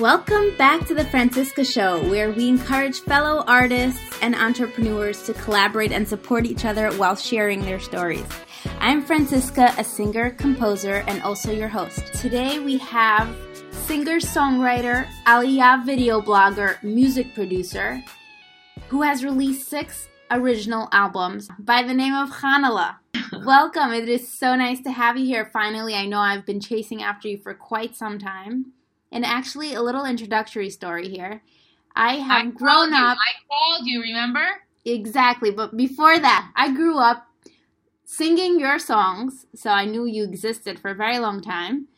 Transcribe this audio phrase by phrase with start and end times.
[0.00, 5.92] Welcome back to the Franciska Show, where we encourage fellow artists and entrepreneurs to collaborate
[5.92, 8.24] and support each other while sharing their stories.
[8.78, 12.14] I'm Franciska, a singer, composer, and also your host.
[12.14, 13.36] Today we have
[13.72, 18.02] singer songwriter, Aliyah video blogger, music producer,
[18.88, 22.94] who has released six original albums by the name of Chanale.
[23.44, 23.92] Welcome.
[23.92, 25.50] It is so nice to have you here.
[25.52, 28.72] Finally, I know I've been chasing after you for quite some time.
[29.12, 31.42] And actually, a little introductory story here.
[31.96, 32.96] I have I grown called you.
[32.96, 33.18] up.
[33.18, 34.46] I called you, remember?
[34.84, 35.50] Exactly.
[35.50, 37.26] But before that, I grew up
[38.04, 41.88] singing your songs, so I knew you existed for a very long time.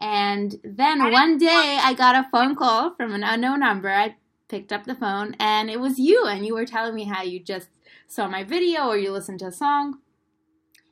[0.00, 3.90] And then I one day I got a phone call from an unknown number.
[3.90, 4.16] I
[4.48, 7.40] picked up the phone and it was you, and you were telling me how you
[7.40, 7.68] just
[8.08, 9.98] saw my video or you listened to a song.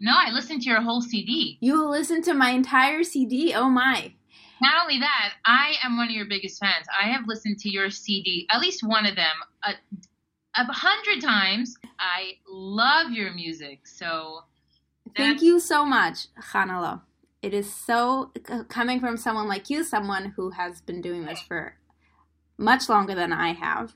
[0.00, 1.58] No, I listened to your whole CD.
[1.60, 3.52] You listened to my entire CD.
[3.54, 4.14] Oh my.
[4.60, 6.86] Not only that, I am one of your biggest fans.
[7.00, 9.72] I have listened to your CD, at least one of them, a,
[10.56, 11.76] a hundred times.
[11.98, 13.86] I love your music.
[13.86, 14.44] So
[15.16, 17.02] Thank you so much, Chanale.
[17.42, 18.32] It is so
[18.68, 21.76] coming from someone like you, someone who has been doing this for
[22.58, 23.94] much longer than I have.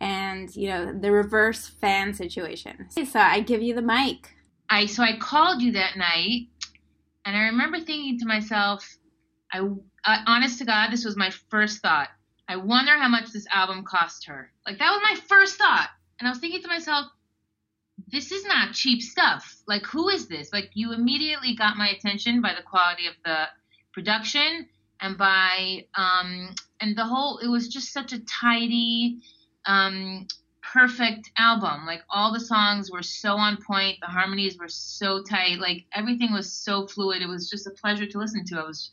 [0.00, 2.86] And, you know, the reverse fan situation.
[2.90, 4.34] So I give you the mic.
[4.68, 6.48] I so I called you that night,
[7.24, 8.98] and I remember thinking to myself,
[9.52, 9.68] I,
[10.04, 12.08] I honest to God, this was my first thought.
[12.48, 14.52] I wonder how much this album cost her.
[14.66, 17.06] Like that was my first thought, and I was thinking to myself,
[18.08, 19.56] this is not cheap stuff.
[19.66, 20.52] Like who is this?
[20.52, 23.46] Like you immediately got my attention by the quality of the
[23.92, 24.68] production
[25.00, 27.38] and by um and the whole.
[27.38, 29.20] It was just such a tidy.
[29.64, 30.28] Um,
[30.72, 31.86] perfect album.
[31.86, 36.32] Like all the songs were so on point, the harmonies were so tight, like everything
[36.32, 37.22] was so fluid.
[37.22, 38.58] It was just a pleasure to listen to.
[38.58, 38.90] I was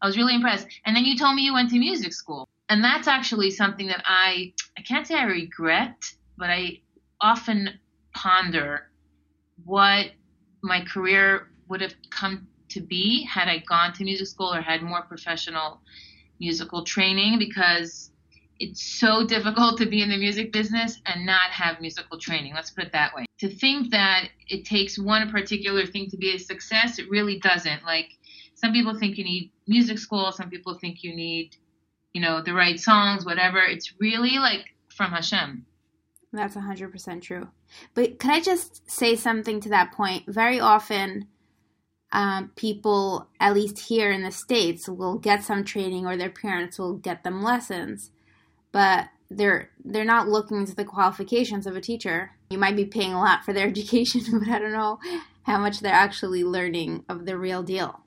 [0.00, 0.66] I was really impressed.
[0.84, 2.48] And then you told me you went to music school.
[2.68, 5.96] And that's actually something that I I can't say I regret,
[6.36, 6.80] but I
[7.20, 7.70] often
[8.14, 8.90] ponder
[9.64, 10.12] what
[10.62, 14.82] my career would have come to be had I gone to music school or had
[14.82, 15.80] more professional
[16.38, 18.10] musical training because
[18.60, 22.54] it's so difficult to be in the music business and not have musical training.
[22.54, 23.24] Let's put it that way.
[23.38, 27.84] To think that it takes one particular thing to be a success, it really doesn't.
[27.84, 28.10] Like
[28.54, 31.56] some people think you need music school, some people think you need,
[32.12, 33.58] you know, the right songs, whatever.
[33.58, 35.66] It's really like from Hashem.
[36.32, 37.48] That's 100% true.
[37.94, 40.24] But can I just say something to that point?
[40.26, 41.28] Very often,
[42.12, 46.78] um, people, at least here in the States, will get some training or their parents
[46.78, 48.10] will get them lessons,
[48.72, 52.32] but they're they're not looking into the qualifications of a teacher.
[52.50, 54.98] You might be paying a lot for their education, but I don't know
[55.42, 58.00] how much they're actually learning of the real deal.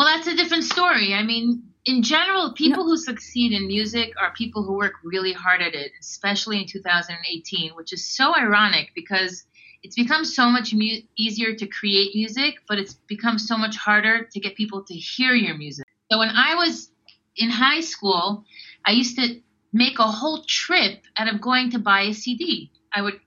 [0.00, 1.12] Well, that's a different story.
[1.12, 5.60] I mean, in general, people who succeed in music are people who work really hard
[5.60, 9.44] at it, especially in 2018, which is so ironic because
[9.82, 14.24] it's become so much mu- easier to create music, but it's become so much harder
[14.24, 15.84] to get people to hear your music.
[16.10, 16.90] So when I was
[17.36, 18.46] in high school,
[18.86, 22.70] I used to make a whole trip out of going to buy a CD.
[22.90, 23.20] I would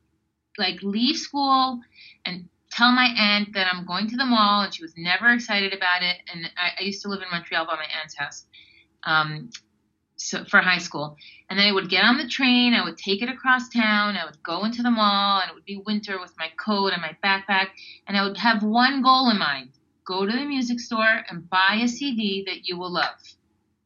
[0.58, 1.82] like leave school
[2.26, 5.74] and tell my aunt that I'm going to the mall, and she was never excited
[5.74, 6.18] about it.
[6.34, 8.46] And I, I used to live in Montreal by my aunt's house,
[9.04, 9.52] um,
[10.16, 11.16] so for high school.
[11.50, 14.26] And then I would get on the train, I would take it across town, I
[14.26, 17.16] would go into the mall, and it would be winter with my coat and my
[17.24, 17.68] backpack,
[18.08, 19.70] and I would have one goal in mind:
[20.04, 23.20] go to the music store and buy a CD that you will love.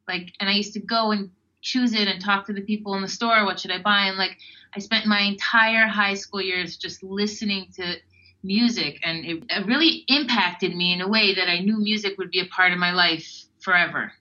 [0.07, 1.31] Like, and I used to go and
[1.61, 3.43] choose it and talk to the people in the store.
[3.43, 4.05] What should I buy?
[4.05, 4.37] And like,
[4.73, 7.97] I spent my entire high school years just listening to
[8.47, 12.31] music and it, it really impacted me in a way that I knew music would
[12.31, 14.13] be a part of my life forever.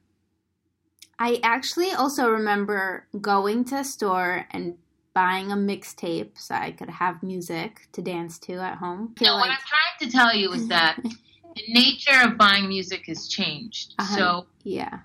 [1.19, 4.77] I actually also remember going to a store and
[5.15, 9.15] buying a mixtape so I could have music to dance to at home.
[9.23, 10.99] No, what I'm trying to tell you is that
[11.57, 13.95] the nature of buying music has changed.
[13.99, 14.17] Uh-huh.
[14.17, 14.99] So yeah.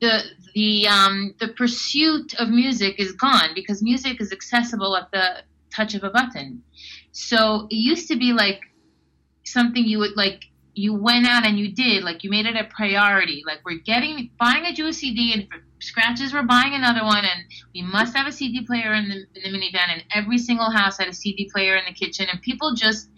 [0.00, 0.22] the
[0.54, 5.42] the um the pursuit of music is gone because music is accessible at the
[5.74, 6.62] touch of a button.
[7.14, 8.60] So it used to be like
[9.44, 12.64] something you would like you went out and you did like you made it a
[12.64, 13.44] priority.
[13.46, 17.44] Like we're getting buying a Jewish CD and for scratches we're buying another one and
[17.72, 20.98] we must have a CD player in the, in the minivan and every single house
[20.98, 23.08] had a CD player in the kitchen and people just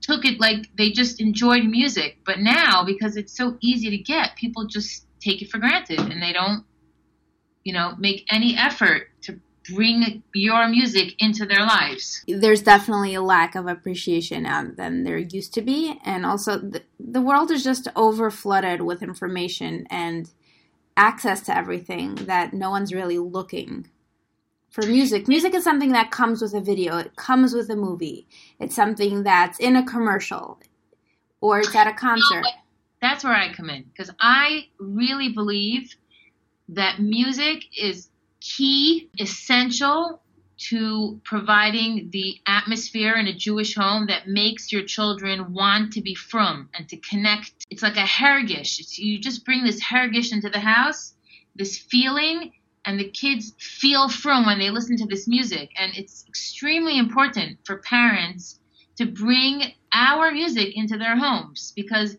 [0.00, 2.18] took it like they just enjoyed music.
[2.24, 6.22] But now because it's so easy to get people just take it for granted and
[6.22, 6.64] they don't
[7.64, 9.40] you know make any effort to
[9.72, 14.44] bring your music into their lives There's definitely a lack of appreciation
[14.76, 15.98] than there used to be.
[16.04, 19.86] And also, the, the world is just over flooded with information.
[19.90, 20.30] And
[20.96, 23.88] access to everything that no one's really looking
[24.70, 25.28] for music.
[25.28, 28.26] Music is something that comes with a video, it comes with a movie,
[28.58, 30.60] it's something that's in a commercial
[31.40, 32.44] or it's at a concert.
[33.00, 35.94] that's where I come in because I really believe
[36.68, 38.08] that music is
[38.44, 40.20] key, essential
[40.56, 46.14] to providing the atmosphere in a Jewish home that makes your children want to be
[46.14, 47.52] from and to connect.
[47.70, 48.78] It's like a hergish.
[48.78, 51.14] It's, you just bring this hergish into the house,
[51.56, 52.52] this feeling,
[52.84, 55.70] and the kids feel from when they listen to this music.
[55.76, 58.60] And it's extremely important for parents
[58.96, 62.16] to bring our music into their homes because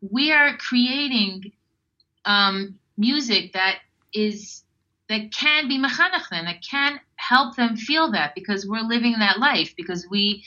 [0.00, 1.52] we are creating
[2.24, 3.78] um, music that
[4.12, 4.64] is
[5.12, 9.74] that can be mechanech that can help them feel that because we're living that life
[9.76, 10.42] because we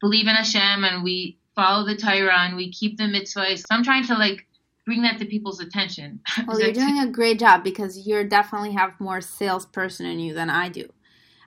[0.00, 3.58] believe in Hashem and we follow the Torah and we keep the mitzvahs.
[3.58, 4.46] So I'm trying to like
[4.84, 6.20] bring that to people's attention.
[6.46, 10.50] Well, you're doing a great job because you definitely have more salesperson in you than
[10.50, 10.88] I do.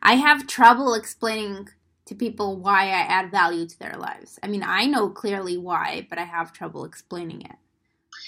[0.01, 1.69] I have trouble explaining
[2.05, 4.39] to people why I add value to their lives.
[4.43, 7.55] I mean, I know clearly why, but I have trouble explaining it.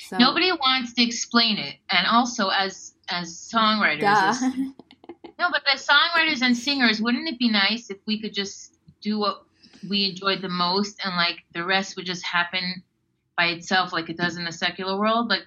[0.07, 0.17] So.
[0.17, 4.41] Nobody wants to explain it, and also as as songwriters, as,
[5.39, 9.19] no, but as songwriters and singers, wouldn't it be nice if we could just do
[9.19, 9.43] what
[9.87, 12.83] we enjoyed the most, and like the rest would just happen
[13.37, 15.29] by itself, like it does in the secular world?
[15.29, 15.43] Like,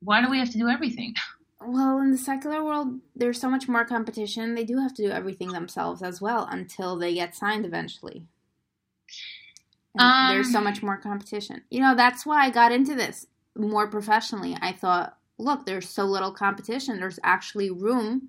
[0.00, 1.14] why do we have to do everything?
[1.60, 4.54] Well, in the secular world, there's so much more competition.
[4.54, 8.22] They do have to do everything themselves as well until they get signed eventually.
[9.98, 11.62] Um, there's so much more competition.
[11.70, 13.26] You know, that's why I got into this
[13.58, 14.56] more professionally.
[14.60, 16.98] I thought, look, there's so little competition.
[16.98, 18.28] There's actually room.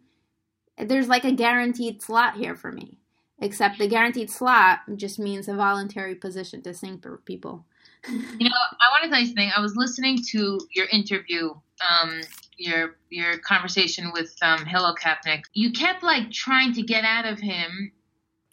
[0.77, 2.97] There's like a guaranteed slot here for me.
[3.41, 7.65] Except the guaranteed slot just means a voluntary position to sing for people.
[8.09, 9.51] you know, I want to tell you something.
[9.55, 11.53] I was listening to your interview
[11.87, 12.21] um,
[12.57, 17.39] your your conversation with um, Hillel Kapnick, you kept like trying to get out of
[17.39, 17.91] him.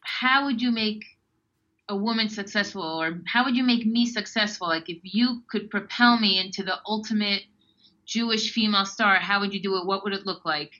[0.02, 1.04] How would you make
[1.88, 4.68] a woman successful, or how would you make me successful?
[4.68, 7.42] Like if you could propel me into the ultimate
[8.04, 9.86] Jewish female star, how would you do it?
[9.86, 10.72] What would it look like?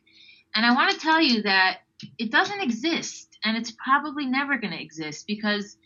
[0.55, 1.81] And I want to tell you that
[2.19, 5.77] it doesn't exist, and it's probably never going to exist because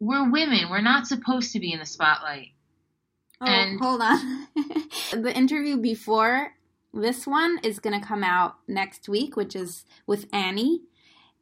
[0.00, 0.70] we're women.
[0.70, 2.48] We're not supposed to be in the spotlight.
[3.40, 4.48] Oh, and hold on.
[5.12, 6.52] the interview before
[6.92, 10.82] this one is going to come out next week, which is with Annie.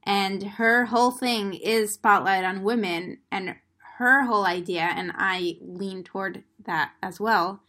[0.05, 3.19] And her whole thing is spotlight on women.
[3.31, 3.57] And
[3.99, 7.63] her whole idea, and I lean toward that as well,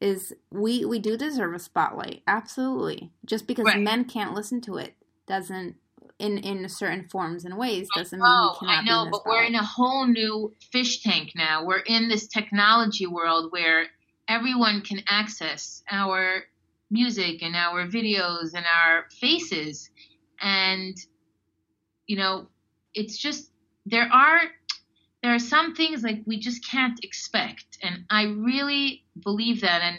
[0.00, 2.22] is we we do deserve a spotlight.
[2.26, 3.12] Absolutely.
[3.24, 3.80] Just because right.
[3.80, 4.94] men can't listen to it
[5.26, 5.76] doesn't
[6.18, 8.82] in in certain forms and ways oh, doesn't mean we cannot.
[8.82, 11.64] I know, but we're in a whole new fish tank now.
[11.64, 13.86] We're in this technology world where
[14.28, 16.44] everyone can access our
[16.90, 19.90] music and our videos and our faces,
[20.40, 20.96] and
[22.06, 22.48] you know,
[22.94, 23.50] it's just
[23.84, 24.40] there are
[25.22, 29.98] there are some things like we just can't expect, and I really believe that and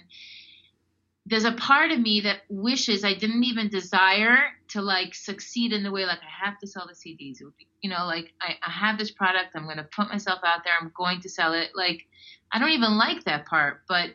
[1.30, 4.38] there's a part of me that wishes I didn't even desire
[4.70, 7.42] to like succeed in the way like I have to sell the CDs.
[7.82, 10.74] You know, like I, I have this product, I'm going to put myself out there,
[10.80, 11.72] I'm going to sell it.
[11.76, 12.06] Like
[12.52, 14.12] I don't even like that part, but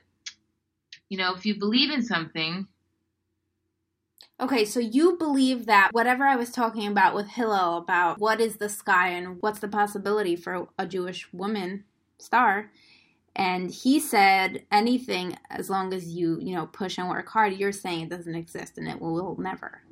[1.10, 2.66] you know, if you believe in something.
[4.40, 8.56] Okay, so you believe that whatever I was talking about with Hillel about what is
[8.56, 11.84] the sky and what's the possibility for a Jewish woman
[12.18, 12.70] star,
[13.36, 17.72] and he said anything as long as you you know push and work hard you're
[17.72, 19.82] saying it doesn't exist and it will, never.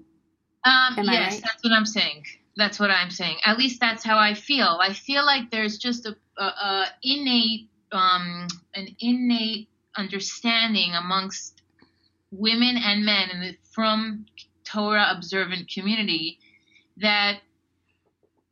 [0.65, 1.43] Um, yes right?
[1.43, 2.25] that's what i'm saying.
[2.57, 3.37] That's what i'm saying.
[3.47, 4.79] At least that's how i feel.
[4.81, 11.60] I feel like there's just a, a, a innate um, an innate understanding amongst
[12.31, 14.27] women and men in the from
[14.65, 16.39] torah observant community
[16.97, 17.41] that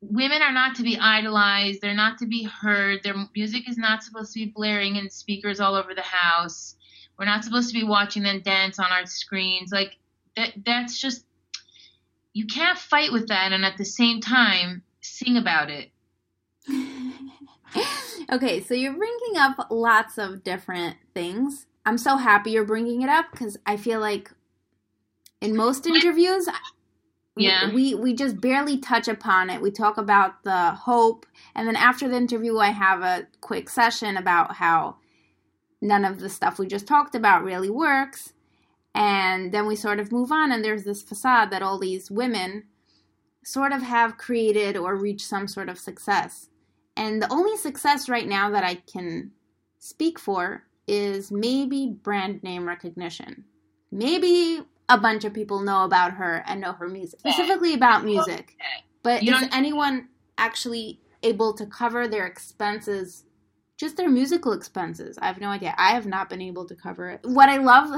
[0.01, 1.81] women are not to be idolized.
[1.81, 3.03] They're not to be heard.
[3.03, 6.77] Their music is not supposed to be blaring in speakers all over the house.
[7.19, 9.73] We're not supposed to be watching them dance on our screens.
[9.73, 9.97] Like
[10.37, 11.25] that that's just
[12.33, 15.91] you can't fight with that and at the same time sing about it.
[18.33, 21.67] okay, so you're bringing up lots of different things.
[21.87, 24.31] I'm so happy you're bringing it up because I feel like
[25.41, 26.49] in most interviews,
[27.39, 27.73] yeah.
[27.73, 29.61] We we just barely touch upon it.
[29.61, 34.17] We talk about the hope and then after the interview I have a quick session
[34.17, 34.97] about how
[35.81, 38.33] none of the stuff we just talked about really works.
[38.95, 42.65] And then we sort of move on and there's this facade that all these women
[43.45, 46.49] sort of have created or reached some sort of success.
[46.97, 49.31] And the only success right now that I can
[49.79, 53.45] speak for is maybe brand name recognition.
[53.91, 58.57] maybe a bunch of people know about her and know her music, specifically about music.
[59.03, 63.25] But You is anyone actually able to cover their expenses,
[63.77, 65.19] just their musical expenses?
[65.21, 65.75] I have no idea.
[65.79, 67.21] I have not been able to cover it.
[67.25, 67.91] What I love,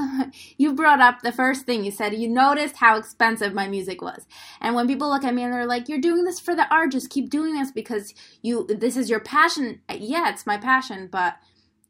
[0.58, 4.26] you brought up the first thing you said, you noticed how expensive my music was.
[4.60, 6.92] And when people look at me and they're like, "You're doing this for the art,
[6.92, 11.36] just keep doing this because you this is your passion." Yeah, it's my passion, but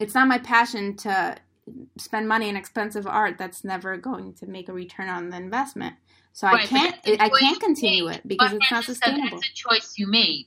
[0.01, 1.37] it's not my passion to
[1.99, 5.95] spend money on expensive art that's never going to make a return on the investment.
[6.33, 9.39] So I Right, but can't I can't continue it because But it's not sustainable.
[9.39, 10.47] That's a choice you made.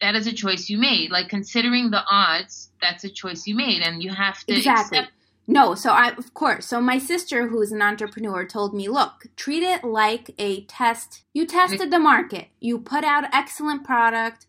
[0.00, 1.10] That is a choice you made.
[1.10, 4.98] Like considering the odds, that's a choice you made, and you have to Exactly.
[4.98, 5.12] accept.
[5.48, 6.66] No, so I of course.
[6.66, 11.24] So my sister who's an entrepreneur told me, "Look, treat it like a test.
[11.32, 12.48] You tested the market.
[12.60, 14.46] You put out excellent product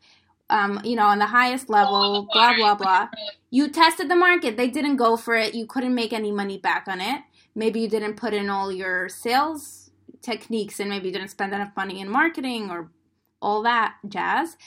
[0.50, 3.08] um, you know, on the highest level, blah blah blah.
[3.50, 4.58] You tested the market.
[4.58, 5.54] They didn't go for it.
[5.56, 7.22] You couldn't make any money back on it.
[7.56, 11.72] Maybe you didn't put in all your sales techniques and maybe you didn't spend enough
[11.76, 12.92] money in marketing or
[13.42, 14.58] all that jazz.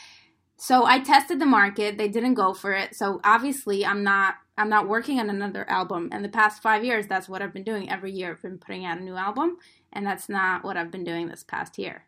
[0.57, 1.97] So I tested the market.
[1.99, 2.95] They didn't go for it.
[2.95, 6.11] So obviously, I'm not I'm not working on another album.
[6.13, 7.91] And the past 5 years, that's what I've been doing.
[7.91, 9.57] Every year I've been putting out a new album,
[9.93, 12.05] and that's not what I've been doing this past year.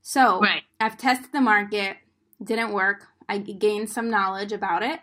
[0.00, 0.62] So, Right.
[0.80, 1.98] I've tested the market,
[2.42, 3.06] didn't work.
[3.28, 5.00] I gained some knowledge about it.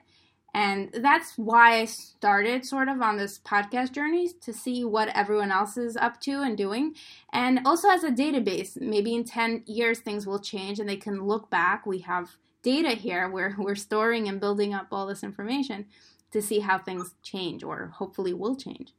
[0.54, 5.52] And that's why I started sort of on this podcast journey to see what everyone
[5.52, 6.96] else is up to and doing.
[7.32, 11.24] And also as a database, maybe in 10 years things will change and they can
[11.24, 11.86] look back.
[11.86, 15.86] We have data here where we're storing and building up all this information
[16.32, 18.94] to see how things change or hopefully will change.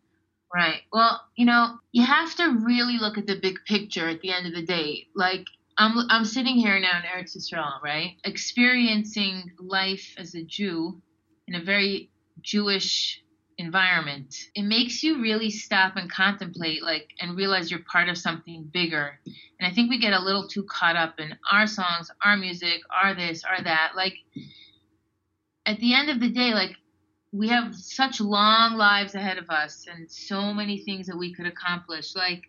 [0.54, 0.82] Right.
[0.92, 4.46] Well, you know, you have to really look at the big picture at the end
[4.46, 5.06] of the day.
[5.14, 5.46] Like
[5.78, 8.16] I'm I'm sitting here now in Eretz Yisrael, right?
[8.24, 11.00] Experiencing life as a Jew
[11.48, 12.10] in a very
[12.40, 13.22] Jewish
[13.58, 14.34] environment.
[14.54, 19.18] It makes you really stop and contemplate like and realize you're part of something bigger.
[19.60, 22.80] And I think we get a little too caught up in our songs, our music,
[22.90, 23.92] our this, our that.
[23.96, 24.14] Like
[25.64, 26.76] at the end of the day, like
[27.32, 31.46] we have such long lives ahead of us and so many things that we could
[31.46, 32.14] accomplish.
[32.14, 32.42] Like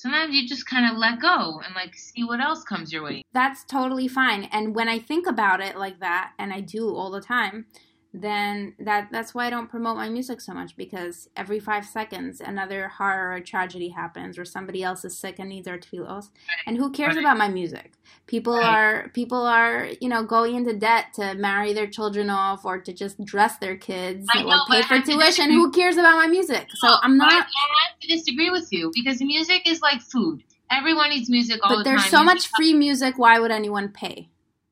[0.00, 3.22] sometimes you just kind of let go and like see what else comes your way.
[3.34, 4.44] That's totally fine.
[4.44, 7.66] And when I think about it like that, and I do all the time,
[8.12, 12.40] then that that's why I don't promote my music so much because every five seconds
[12.40, 16.30] another horror or tragedy happens or somebody else is sick and needs our tefillos.
[16.66, 17.92] And who cares about my music?
[18.26, 22.80] People are people are, you know, going into debt to marry their children off or
[22.80, 25.52] to just dress their kids I or know, pay but for I have to tuition.
[25.52, 26.66] Who cares about my music?
[26.74, 27.32] So I'm not.
[27.32, 30.42] I have to disagree with you because music is like food.
[30.68, 31.94] Everyone needs music all but the time.
[31.96, 34.30] But there's so much free music, why would anyone pay?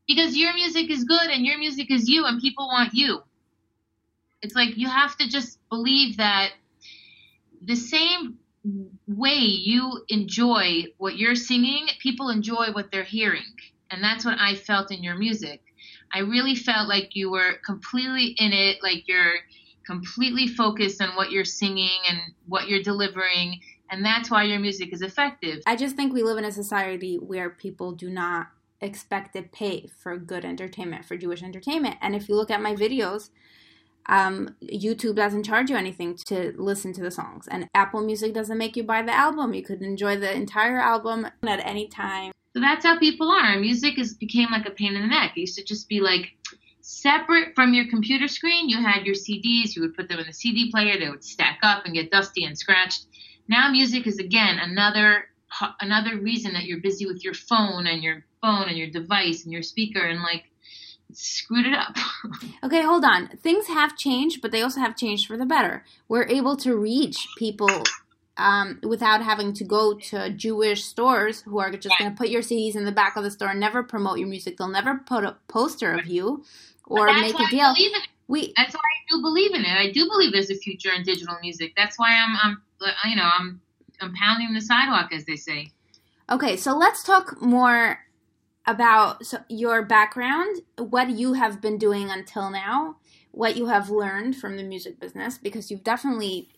[0.08, 3.20] because your music is good and your music is you and people want you.
[4.42, 6.50] It's like you have to just believe that
[7.62, 8.38] the same
[9.06, 13.42] way you enjoy what you're singing, people enjoy what they're hearing.
[13.90, 15.62] And that's what I felt in your music.
[16.12, 19.34] I really felt like you were completely in it, like you're
[19.86, 23.60] completely focused on what you're singing and what you're delivering.
[23.90, 25.62] And that's why your music is effective.
[25.66, 28.48] I just think we live in a society where people do not
[28.80, 31.96] expect to pay for good entertainment, for Jewish entertainment.
[32.00, 33.30] And if you look at my videos,
[34.08, 38.58] um, YouTube doesn't charge you anything to listen to the songs, and Apple Music doesn't
[38.58, 39.54] make you buy the album.
[39.54, 42.32] You could enjoy the entire album at any time.
[42.54, 43.58] So that's how people are.
[43.58, 45.32] Music is became like a pain in the neck.
[45.36, 46.32] It used to just be like
[46.80, 48.68] separate from your computer screen.
[48.68, 49.76] You had your CDs.
[49.76, 50.98] You would put them in the CD player.
[50.98, 53.06] They would stack up and get dusty and scratched.
[53.46, 55.26] Now music is again another
[55.80, 59.52] another reason that you're busy with your phone and your phone and your device and
[59.52, 60.47] your speaker and like
[61.12, 61.96] screwed it up.
[62.64, 63.28] Okay, hold on.
[63.28, 65.84] Things have changed, but they also have changed for the better.
[66.08, 67.84] We're able to reach people
[68.36, 72.42] um, without having to go to Jewish stores who are just going to put your
[72.42, 74.56] CDs in the back of the store and never promote your music.
[74.56, 76.44] They'll never put a poster of you
[76.86, 77.66] or make a deal.
[77.66, 78.08] I believe in it.
[78.26, 79.76] We That's why I do believe in it.
[79.76, 81.74] I do believe there's a future in digital music.
[81.76, 82.62] That's why I'm, I'm
[83.08, 83.60] you know, I'm,
[84.00, 85.70] I'm pounding the sidewalk, as they say.
[86.30, 86.56] okay.
[86.56, 87.98] So let's talk more
[88.66, 92.96] about your background, what you have been doing until now,
[93.30, 96.50] what you have learned from the music business, because you've definitely.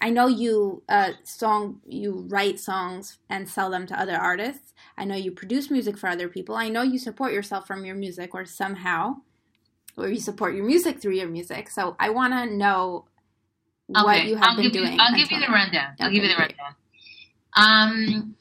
[0.00, 4.74] I know you uh, song you write songs and sell them to other artists.
[4.98, 6.56] I know you produce music for other people.
[6.56, 9.18] I know you support yourself from your music or somehow,
[9.96, 11.70] or you support your music through your music.
[11.70, 13.06] So I want to know
[13.86, 14.92] what Okay, you have I'll been doing.
[14.94, 15.96] You, I'll give you the rundown.
[16.00, 16.74] I'll Okay, give you the rundown.
[17.56, 18.36] Um,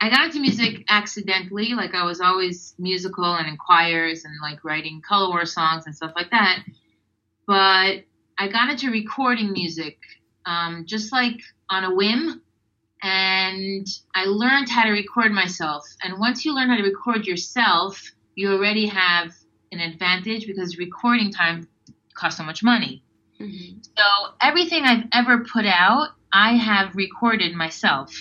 [0.00, 1.74] I got into music accidentally.
[1.74, 5.94] Like I was always musical and in choirs and like writing color war songs and
[5.94, 6.62] stuff like that.
[7.46, 8.04] But
[8.38, 9.98] I got into recording music,
[10.46, 12.42] um, just like on a whim
[13.02, 15.84] and I learned how to record myself.
[16.02, 18.00] And once you learn how to record yourself,
[18.34, 19.32] you already have
[19.72, 21.68] an advantage because recording time
[22.14, 23.02] costs so much money.
[23.40, 23.78] Mm-hmm.
[23.96, 28.12] So everything I've ever put out, I have recorded myself.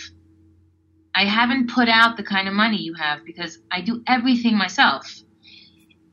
[1.18, 5.04] I haven't put out the kind of money you have because I do everything myself.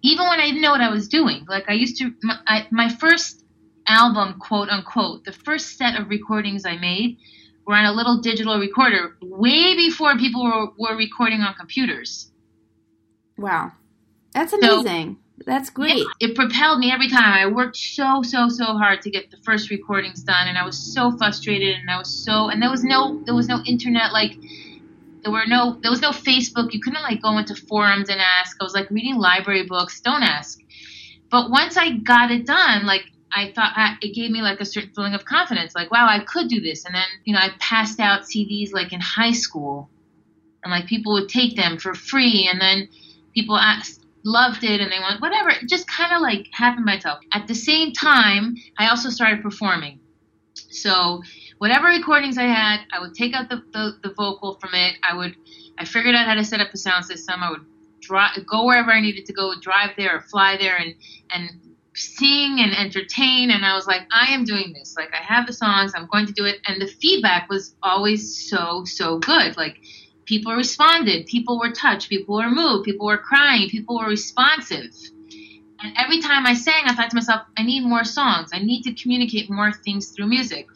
[0.00, 2.66] Even when I didn't know what I was doing, like I used to, my, I,
[2.70, 3.44] my first
[3.86, 7.18] album, quote unquote, the first set of recordings I made
[7.66, 12.30] were on a little digital recorder way before people were, were recording on computers.
[13.36, 13.72] Wow.
[14.32, 15.18] That's amazing.
[15.36, 15.98] So, That's great.
[15.98, 17.34] Yeah, it propelled me every time.
[17.34, 20.78] I worked so, so, so hard to get the first recordings done and I was
[20.78, 24.32] so frustrated and I was so and there was no there was no internet like
[25.24, 26.72] there were no there was no Facebook.
[26.72, 28.56] You couldn't like go into forums and ask.
[28.60, 30.00] I was like reading library books.
[30.00, 30.60] Don't ask.
[31.30, 34.66] But once I got it done, like I thought I, it gave me like a
[34.66, 36.84] certain feeling of confidence, like wow, I could do this.
[36.84, 39.88] And then you know, I passed out CDs like in high school,
[40.62, 42.88] and like people would take them for free, and then
[43.34, 45.48] people asked, loved it, and they went whatever.
[45.48, 47.20] It just kind of like happened by itself.
[47.32, 50.00] At the same time, I also started performing.
[50.52, 51.22] So
[51.58, 54.96] whatever recordings I had, I would take out the, the, the vocal from it.
[55.08, 55.36] I would
[55.78, 57.42] I figured out how to set up a sound system.
[57.42, 57.64] I would
[58.00, 60.94] drive, go wherever I needed to go, drive there or fly there, and
[61.30, 61.50] and
[61.94, 63.50] sing and entertain.
[63.50, 64.94] And I was like I am doing this.
[64.96, 65.92] Like I have the songs.
[65.94, 66.60] I'm going to do it.
[66.66, 69.56] And the feedback was always so so good.
[69.56, 69.78] Like
[70.24, 71.26] people responded.
[71.26, 72.08] People were touched.
[72.08, 72.84] People were moved.
[72.84, 73.68] People were crying.
[73.68, 74.92] People were responsive.
[75.80, 78.50] And every time I sang I thought to myself I need more songs.
[78.52, 80.66] I need to communicate more things through music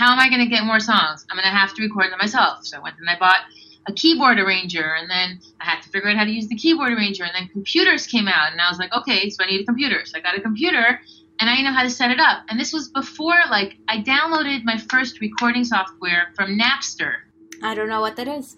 [0.00, 2.18] how am I going to get more songs I'm going to have to record them
[2.18, 3.42] myself so I went and I bought
[3.86, 6.92] a keyboard arranger and then I had to figure out how to use the keyboard
[6.92, 9.64] arranger and then computers came out and I was like, okay, so I need a
[9.64, 10.04] computer.
[10.04, 11.00] So I got a computer
[11.38, 12.44] and I know how to set it up.
[12.48, 17.14] And this was before like I downloaded my first recording software from Napster.
[17.62, 18.56] I don't know what that is.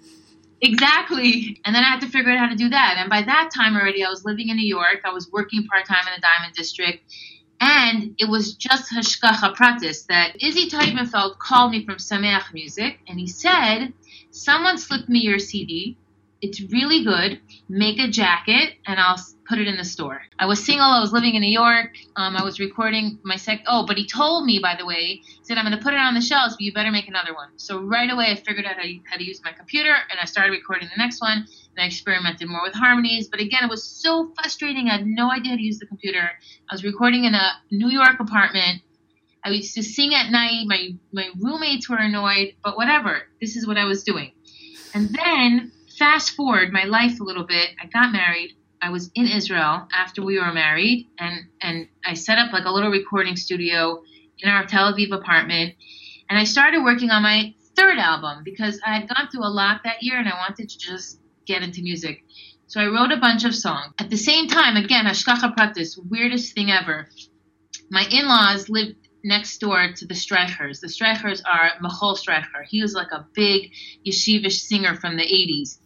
[0.61, 1.61] Exactly.
[1.65, 2.97] And then I had to figure out how to do that.
[2.99, 5.01] And by that time already I was living in New York.
[5.05, 7.03] I was working part time in the Diamond District.
[7.65, 13.21] And it was just Hashgacha Pratis that Izzy Teubenfeld called me from Sameach Music and
[13.21, 13.93] he said
[14.33, 15.97] someone slipped me your CD.
[16.41, 17.41] It's really good.
[17.69, 19.17] Make a jacket and I'll
[19.49, 20.23] put it in the store.
[20.41, 20.87] I was single.
[20.87, 21.95] I was living in New York.
[22.17, 23.63] Um, I was recording my sec.
[23.69, 26.01] Oh, but he told me, by the way, he said, I'm going to put it
[26.01, 27.51] on the shelves, but you better make another one.
[27.59, 30.51] So right away, I figured out how how to use my computer and I started
[30.51, 31.47] recording the next one.
[31.77, 33.29] And I experimented more with harmonies.
[33.29, 34.89] But again, it was so frustrating.
[34.89, 36.31] I had no idea how to use the computer.
[36.69, 38.83] I was recording in a New York apartment
[39.45, 40.67] I used to sing at night.
[40.67, 43.23] My my roommates were annoyed, but whatever.
[43.41, 44.33] This is what I was doing.
[44.95, 47.71] And then fast forward my life a little bit.
[47.83, 48.57] I got married.
[48.81, 52.71] I was in Israel after we were married, and and I set up like a
[52.71, 54.03] little recording studio
[54.39, 55.75] in our Tel Aviv apartment,
[56.29, 59.83] and I started working on my third album because I had gone through a lot
[59.85, 62.25] that year, and I wanted to just get into music.
[62.67, 63.93] So I wrote a bunch of songs.
[63.99, 67.09] At the same time, again, Hashgacha Pratis, weirdest thing ever.
[67.91, 70.81] My in-laws lived next door to the Streichers.
[70.81, 72.65] The Streichers are Michal Streicher.
[72.67, 73.73] He was like a big
[74.07, 75.79] yeshivish singer from the 80s.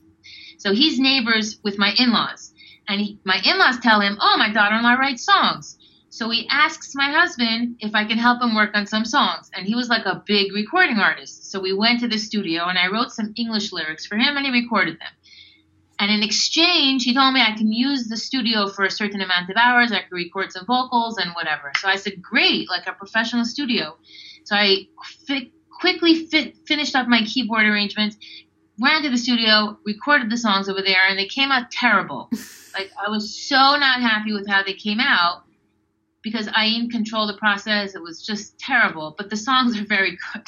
[0.59, 2.53] So he's neighbors with my in-laws.
[2.89, 5.79] And he, my in-laws tell him, oh, my daughter-in-law writes songs.
[6.09, 9.51] So he asks my husband if I can help him work on some songs.
[9.53, 11.51] And he was like a big recording artist.
[11.51, 14.47] So we went to the studio and I wrote some English lyrics for him and
[14.47, 15.13] he recorded them.
[15.99, 19.49] And in exchange, he told me I can use the studio for a certain amount
[19.49, 19.93] of hours.
[19.93, 21.73] I could record some vocals and whatever.
[21.81, 23.97] So I said, great, like a professional studio.
[24.45, 24.89] So I
[25.27, 28.17] fi- quickly fit, finished up my keyboard arrangements,
[28.79, 32.29] ran to the studio, recorded the songs over there, and they came out terrible.
[32.75, 35.45] like I was so not happy with how they came out
[36.23, 37.95] because I didn't control the process.
[37.95, 39.15] It was just terrible.
[39.17, 40.47] But the songs are very good.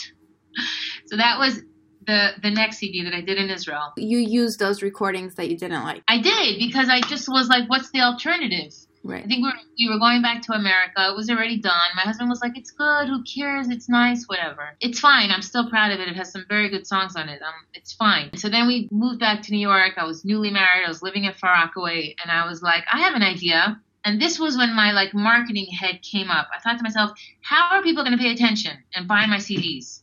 [1.06, 1.62] so that was
[2.08, 3.92] the the next CD that I did in Israel.
[3.96, 6.02] You used those recordings that you didn't like.
[6.08, 8.72] I did because I just was like, what's the alternative?
[9.04, 9.24] Right.
[9.24, 11.08] I think we were, you were going back to America.
[11.10, 11.90] It was already done.
[11.94, 13.08] My husband was like, "It's good.
[13.08, 13.68] Who cares?
[13.68, 14.24] It's nice.
[14.26, 14.76] Whatever.
[14.80, 15.30] It's fine.
[15.30, 16.08] I'm still proud of it.
[16.08, 17.40] It has some very good songs on it.
[17.40, 19.92] Um, it's fine." So then we moved back to New York.
[19.96, 20.84] I was newly married.
[20.84, 24.20] I was living at Far Rockaway, and I was like, "I have an idea." And
[24.20, 26.48] this was when my like marketing head came up.
[26.54, 30.02] I thought to myself, "How are people going to pay attention and buy my CDs,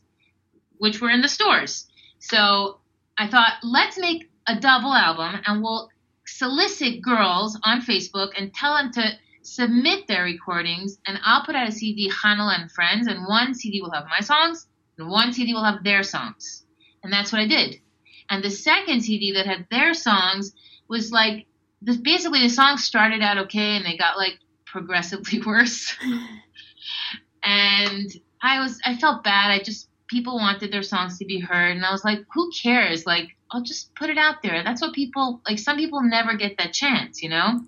[0.78, 1.86] which were in the stores?"
[2.18, 2.78] So
[3.18, 5.90] I thought, let's make a double album and we'll
[6.26, 11.68] solicit girls on Facebook and tell them to submit their recordings and I'll put out
[11.68, 14.66] a CD, Chanale and Friends, and one CD will have my songs
[14.98, 16.64] and one CD will have their songs.
[17.02, 17.80] And that's what I did.
[18.28, 20.52] And the second CD that had their songs
[20.88, 21.46] was like,
[21.80, 25.94] this, basically the songs started out okay and they got like progressively worse.
[27.44, 28.10] and
[28.42, 29.50] I was, I felt bad.
[29.50, 33.06] I just people wanted their songs to be heard, and I was like, who cares?
[33.06, 34.62] Like, I'll just put it out there.
[34.62, 35.58] That's what people like.
[35.58, 37.60] Some people never get that chance, you know.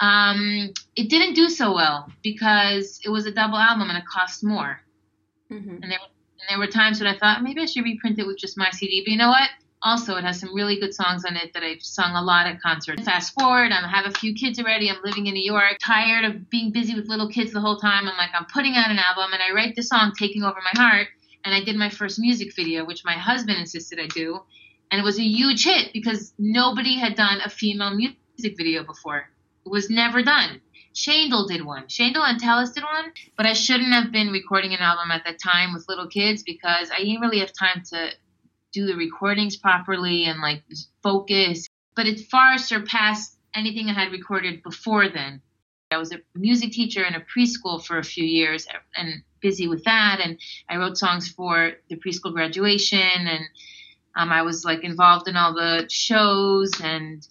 [0.00, 4.44] Um, it didn't do so well because it was a double album and it cost
[4.44, 4.80] more.
[5.50, 5.82] Mm-hmm.
[5.82, 8.38] And, there, and there were times when I thought maybe I should reprint it with
[8.38, 9.02] just my CD.
[9.04, 9.48] But you know what?
[9.82, 12.60] Also, it has some really good songs on it that I've sung a lot at
[12.62, 13.04] concerts.
[13.04, 14.90] Fast forward, I have a few kids already.
[14.90, 18.08] I'm living in New York, tired of being busy with little kids the whole time.
[18.08, 20.82] I'm like, I'm putting out an album, and I write the song "Taking Over My
[20.82, 21.08] Heart,"
[21.44, 24.40] and I did my first music video, which my husband insisted I do,
[24.90, 29.28] and it was a huge hit because nobody had done a female music video before.
[29.64, 30.60] It was never done.
[30.94, 31.84] Shandel did one.
[31.88, 35.40] Shandel and Talis did one, but I shouldn't have been recording an album at that
[35.42, 38.10] time with little kids because I didn't really have time to
[38.72, 40.62] do the recordings properly and like
[41.02, 41.66] focus.
[41.96, 45.42] But it far surpassed anything I had recorded before then.
[45.90, 49.84] I was a music teacher in a preschool for a few years and busy with
[49.84, 50.20] that.
[50.24, 52.98] And I wrote songs for the preschool graduation.
[53.34, 53.44] And
[54.16, 56.72] um, I was like involved in all the shows.
[56.82, 57.26] And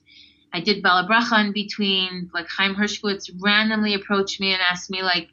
[0.54, 2.30] I did Bella Bracha in between.
[2.34, 5.30] Like Chaim Hershkowitz randomly approached me and asked me, like,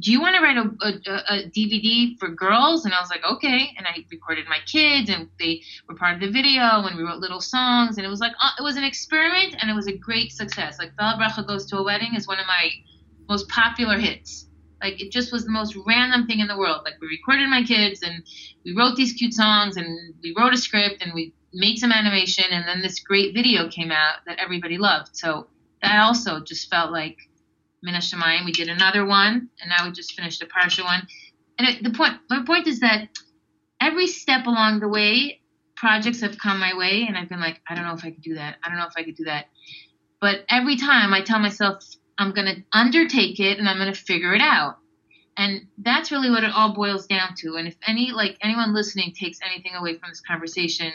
[0.00, 2.86] do you want to write a, a, a, DVD for girls?
[2.86, 3.74] And I was like, okay.
[3.76, 7.18] And I recorded my kids, and they were part of the video, and we wrote
[7.18, 9.96] little songs, and it was like uh, it was an experiment, and it was a
[9.96, 10.78] great success.
[10.78, 12.70] Like Bella Bracha Goes to a Wedding is one of my
[13.28, 14.46] most popular hits.
[14.82, 16.82] Like it just was the most random thing in the world.
[16.84, 18.24] Like we recorded my kids, and
[18.64, 22.44] we wrote these cute songs, and we wrote a script, and we made some animation,
[22.50, 25.16] and then this great video came out that everybody loved.
[25.16, 25.46] So
[25.82, 27.16] that also just felt like
[27.82, 28.44] Min HaShamayim.
[28.44, 31.06] We did another one, and now we just finished a partial one.
[31.58, 33.08] And it, the point, my point is that
[33.80, 35.40] every step along the way,
[35.76, 38.22] projects have come my way, and I've been like, I don't know if I could
[38.22, 38.56] do that.
[38.64, 39.46] I don't know if I could do that.
[40.20, 41.84] But every time I tell myself,
[42.22, 44.78] I'm going to undertake it and I'm going to figure it out.
[45.36, 47.56] And that's really what it all boils down to.
[47.56, 50.92] And if any, like anyone listening takes anything away from this conversation,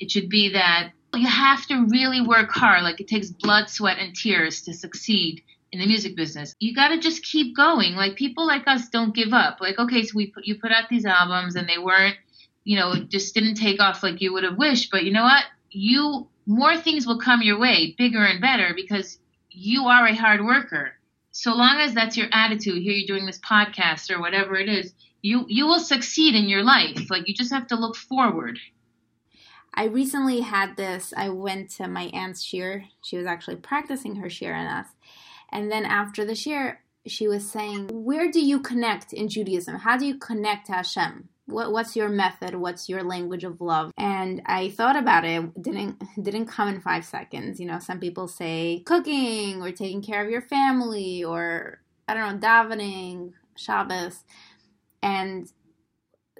[0.00, 2.82] it should be that you have to really work hard.
[2.82, 6.54] Like it takes blood, sweat, and tears to succeed in the music business.
[6.58, 7.94] You got to just keep going.
[7.94, 9.58] Like people like us don't give up.
[9.60, 12.16] Like okay, so we put, you put out these albums and they weren't,
[12.64, 14.90] you know, just didn't take off like you would have wished.
[14.90, 15.44] But you know what?
[15.70, 19.18] You more things will come your way, bigger and better, because
[19.56, 20.92] you are a hard worker.
[21.30, 24.92] So long as that's your attitude, here you're doing this podcast or whatever it is,
[25.22, 27.10] you you will succeed in your life.
[27.10, 28.58] Like you just have to look forward.
[29.72, 31.12] I recently had this.
[31.16, 32.84] I went to my aunt's shiur.
[33.02, 34.88] She was actually practicing her shiur on us,
[35.50, 39.76] and then after the shiur, she was saying, Where do you connect in Judaism?
[39.76, 41.30] How do you connect to Hashem?
[41.46, 42.56] What, what's your method?
[42.56, 43.92] What's your language of love?
[43.96, 45.62] And I thought about it.
[45.62, 47.60] Didn't didn't come in five seconds.
[47.60, 52.40] You know, some people say cooking or taking care of your family or I don't
[52.40, 54.24] know, davening, Shabbos.
[55.02, 55.48] And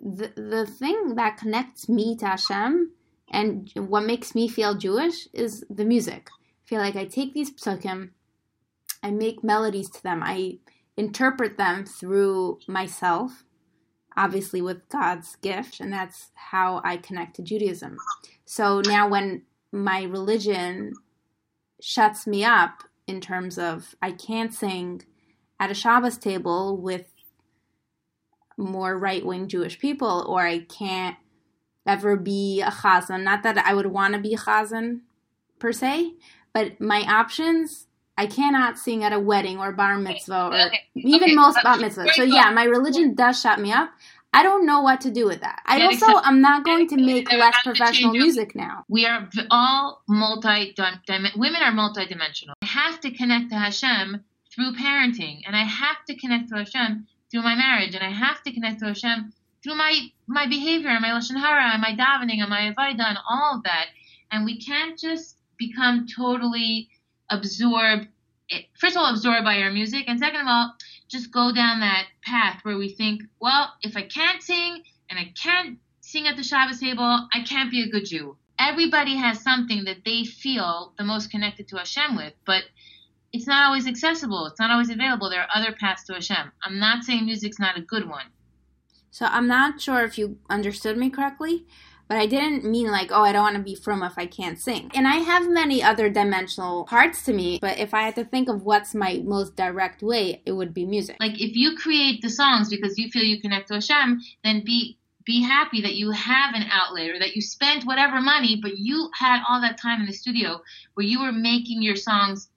[0.03, 2.93] the the thing that connects me to Hashem
[3.31, 6.29] and what makes me feel Jewish is the music.
[6.33, 8.11] I feel like I take these psukim
[9.07, 10.21] I make melodies to them.
[10.25, 10.59] I
[10.97, 13.45] interpret them through myself,
[14.17, 17.99] obviously with God's gift, and that's how I connect to Judaism.
[18.45, 20.95] So now when my religion
[21.81, 25.03] shuts me up in terms of I can't sing
[25.61, 27.13] at a Shabbos table with
[28.57, 31.17] more right wing Jewish people, or I can't
[31.87, 33.23] ever be a chazan.
[33.23, 35.01] Not that I would want to be a chazan
[35.59, 36.15] per se,
[36.53, 37.87] but my options
[38.19, 40.81] I cannot sing at a wedding or bar mitzvah or okay.
[40.95, 41.35] even okay.
[41.35, 42.13] most bar mitzvahs.
[42.15, 43.91] So yeah, my religion does shut me up.
[44.33, 45.63] I don't know what to do with that.
[45.65, 48.85] I also I'm not going to make less professional music now.
[48.89, 50.75] We are all multi
[51.37, 52.53] women are multidimensional.
[52.63, 54.25] I have to connect to Hashem
[54.55, 58.43] through parenting, and I have to connect to Hashem through my marriage, and I have
[58.43, 62.41] to connect to Hashem through my my behavior, and my lashon hara, and my davening,
[62.41, 63.87] and my avodah, and all of that.
[64.31, 66.91] And we can't just become totally
[67.31, 68.09] absorbed
[68.79, 70.75] first of all absorbed by our music and second of all
[71.09, 75.33] just go down that path where we think well if i can't sing and i
[75.41, 78.37] can't sing at the Shabbos table i can't be a good jew.
[78.59, 82.65] Everybody has something that they feel the most connected to hashem with but
[83.33, 84.47] it's not always accessible.
[84.47, 85.29] It's not always available.
[85.29, 86.53] There are other paths to hashem.
[86.63, 88.27] I'm not saying music's not a good one.
[89.11, 91.67] So i'm not sure if you understood me correctly
[92.09, 94.59] but I didn't mean like, oh, I don't want to be from if I can't
[94.59, 94.91] sing.
[94.95, 98.49] And I have many other dimensional parts to me, but if I had to think
[98.49, 101.17] of what's my most direct way, it would be music.
[101.21, 104.99] Like if you create the songs because you feel you connect to Hashem, then be
[105.25, 109.11] be happy that you have an outlet or that you spent whatever money, but you
[109.13, 110.63] had all that time in the studio
[110.95, 112.49] where you were making your songs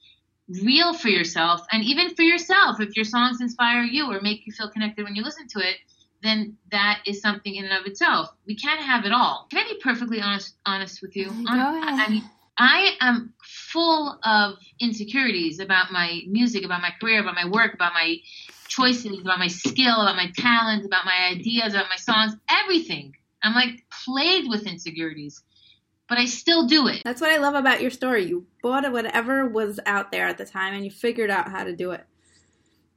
[0.63, 4.51] real for yourself and even for yourself if your songs inspire you or make you
[4.51, 5.77] feel connected when you listen to it
[6.21, 8.29] then that is something in and of itself.
[8.45, 9.47] We can't have it all.
[9.49, 11.25] Can I be perfectly honest honest with you?
[11.29, 11.99] Go On- ahead.
[11.99, 12.23] I mean,
[12.57, 17.93] I am full of insecurities about my music, about my career, about my work, about
[17.93, 18.17] my
[18.67, 23.15] choices, about my skill, about my talent, about my ideas, about my songs, everything.
[23.41, 25.41] I'm like plagued with insecurities,
[26.09, 27.01] but I still do it.
[27.05, 28.25] That's what I love about your story.
[28.25, 31.73] You bought whatever was out there at the time and you figured out how to
[31.73, 32.05] do it.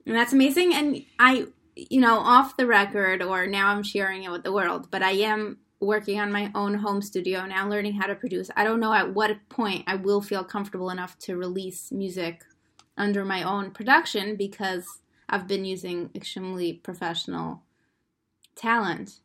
[0.07, 0.75] And that's amazing.
[0.75, 4.89] And I, you know, off the record, or now I'm sharing it with the world,
[4.91, 8.51] but I am working on my own home studio now, learning how to produce.
[8.57, 12.45] I don't know at what point I will feel comfortable enough to release music
[12.97, 14.87] under my own production because
[15.29, 17.63] I've been using extremely professional
[18.55, 19.21] talent.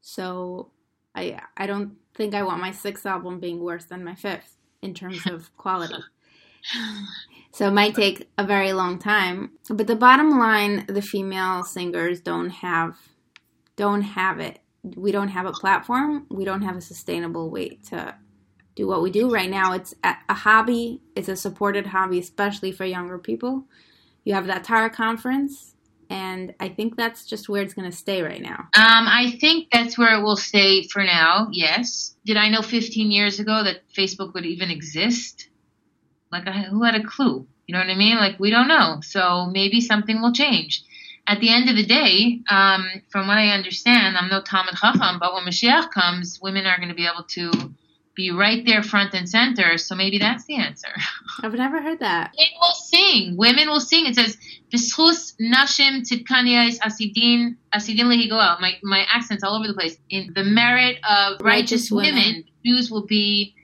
[0.00, 0.70] So
[1.14, 4.94] I I don't think I want my sixth album being worse than my fifth in
[4.94, 6.02] terms of quality.
[7.54, 9.52] So it might take a very long time.
[9.70, 12.96] But the bottom line, the female singers don't have
[13.76, 14.58] don't have it.
[14.82, 16.26] We don't have a platform.
[16.30, 18.16] We don't have a sustainable way to
[18.74, 19.72] do what we do right now.
[19.72, 21.00] It's a hobby.
[21.14, 23.66] It's a supported hobby, especially for younger people.
[24.24, 25.74] You have that Tara conference,
[26.10, 28.68] and I think that's just where it's going to stay right now.
[28.74, 31.48] Um, I think that's where it will stay for now.
[31.52, 32.16] Yes.
[32.24, 35.50] Did I know 15 years ago that Facebook would even exist?
[36.34, 37.46] Like, I, who had a clue?
[37.66, 38.16] You know what I mean?
[38.16, 38.98] Like, we don't know.
[39.02, 40.82] So maybe something will change.
[41.26, 45.18] At the end of the day, um, from what I understand, I'm no Talmud Chacham,
[45.18, 47.72] but when Mashiach comes, women are going to be able to
[48.14, 49.78] be right there front and center.
[49.78, 50.88] So maybe that's the answer.
[51.42, 52.32] I've never heard that.
[52.36, 53.36] Women will sing.
[53.36, 54.06] Women will sing.
[54.06, 54.36] It says,
[54.72, 59.96] "B'schus nashim tzidkaniyas asidin asidin lehigoel." My my accents all over the place.
[60.10, 62.14] In the merit of Righteous righteous, women.
[62.14, 63.54] women, Jews will be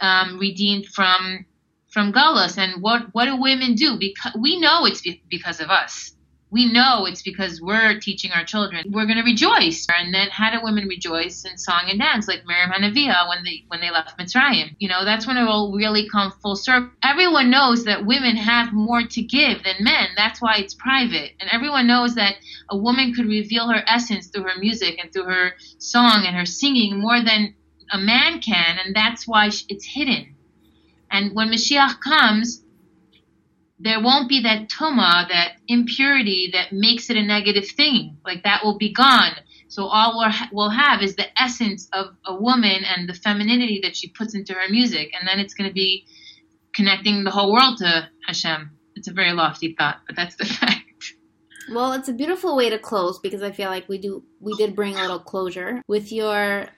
[0.00, 1.44] um, redeemed from
[1.88, 2.58] from galus.
[2.58, 3.96] And what what do women do?
[3.98, 6.14] Because we know it's be- because of us.
[6.50, 8.86] We know it's because we're teaching our children.
[8.90, 9.86] We're going to rejoice.
[9.94, 13.64] And then how do women rejoice in song and dance like Miriam Hanavia when they
[13.68, 14.74] when they left Mitzrayim?
[14.78, 16.90] You know, that's when it will really come full circle.
[17.02, 20.08] Everyone knows that women have more to give than men.
[20.16, 21.32] That's why it's private.
[21.38, 22.36] And everyone knows that
[22.70, 26.46] a woman could reveal her essence through her music and through her song and her
[26.46, 27.54] singing more than
[27.90, 30.34] a man can, and that's why it's hidden.
[31.10, 32.62] And when Mashiach comes,
[33.78, 38.18] there won't be that tuma, that impurity that makes it a negative thing.
[38.24, 39.32] Like that will be gone.
[39.68, 43.80] So all we'll, ha- we'll have is the essence of a woman and the femininity
[43.82, 46.06] that she puts into her music, and then it's going to be
[46.74, 48.70] connecting the whole world to Hashem.
[48.96, 51.14] It's a very lofty thought, but that's the fact.
[51.70, 54.74] Well, it's a beautiful way to close because I feel like we do we did
[54.74, 56.68] bring a little closure with your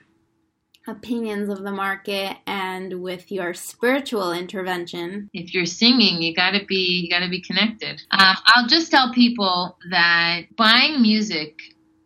[0.87, 5.29] opinions of the market and with your spiritual intervention.
[5.33, 8.01] if you're singing, you gotta be you gotta be connected.
[8.11, 11.59] Um, I'll just tell people that buying music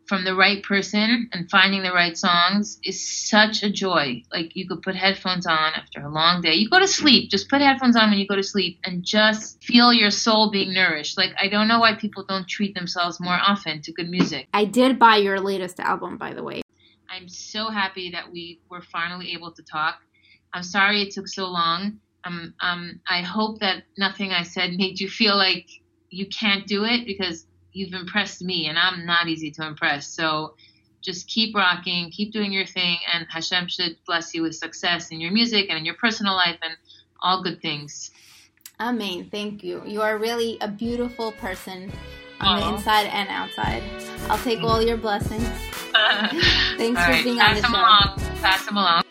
[0.07, 4.21] from the right person and finding the right songs is such a joy.
[4.31, 6.53] Like you could put headphones on after a long day.
[6.53, 9.63] You go to sleep, just put headphones on when you go to sleep and just
[9.63, 11.17] feel your soul being nourished.
[11.17, 14.47] Like I don't know why people don't treat themselves more often to good music.
[14.53, 16.61] I did buy your latest album, by the way.
[17.15, 20.01] I'm so happy that we were finally able to talk.
[20.53, 21.99] I'm sorry it took so long.
[22.25, 25.69] Um, um, I hope that nothing I said made you feel like
[26.09, 30.07] you can't do it because you've impressed me and I'm not easy to impress.
[30.07, 30.55] So
[31.01, 35.21] just keep rocking, keep doing your thing, and Hashem should bless you with success in
[35.21, 36.73] your music and in your personal life and
[37.21, 38.11] all good things.
[38.79, 39.29] Amen.
[39.31, 39.81] Thank you.
[39.85, 41.91] You are really a beautiful person
[42.41, 43.83] on the inside and outside.
[44.29, 45.43] I'll take all your blessings.
[46.77, 47.77] Thanks for being on Pass the them show.
[47.77, 48.19] along.
[48.41, 49.03] Pass them along.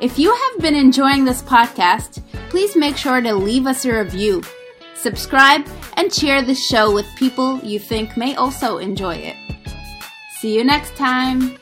[0.00, 4.42] If you have been enjoying this podcast, please make sure to leave us a review,
[4.94, 9.36] subscribe, and share this show with people you think may also enjoy it.
[10.38, 11.58] See you next time.